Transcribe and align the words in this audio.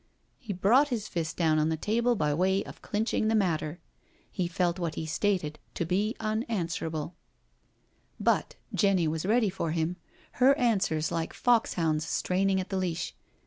He 0.39 0.51
brought 0.51 0.87
his 0.87 1.07
fist 1.07 1.37
down 1.37 1.59
on 1.59 1.69
the 1.69 1.77
table 1.77 2.15
by 2.15 2.33
way 2.33 2.63
of 2.63 2.81
clinch 2.81 3.13
ing 3.13 3.27
the 3.27 3.35
matter. 3.35 3.79
He 4.31 4.47
felt 4.47 4.79
what 4.79 4.95
he 4.95 5.05
stated 5.05 5.59
to 5.75 5.85
be 5.85 6.15
un 6.19 6.41
answerable. 6.49 7.13
JENNY'S 7.29 8.25
CALL 8.25 8.41
67 8.41 8.57
But 8.71 8.75
Jenny 8.79 9.07
was 9.07 9.25
ready 9.27 9.51
for 9.51 9.73
him^ 9.73 9.97
her 10.41 10.57
answers 10.57 11.11
like 11.11 11.35
fox 11.35 11.75
hounds 11.75 12.03
straining 12.07 12.59
at 12.59 12.69
the 12.69 12.77
leash. 12.77 13.13